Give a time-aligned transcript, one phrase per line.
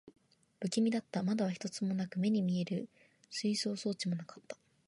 [0.59, 1.21] 不気味だった。
[1.21, 2.89] 窓は一つもなく、目に見える
[3.29, 4.57] 推進装置もなかった。